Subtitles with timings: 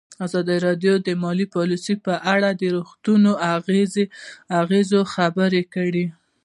[0.25, 4.05] ازادي راډیو د مالي پالیسي په اړه د روغتیایي
[4.61, 6.05] اغېزو خبره کړې.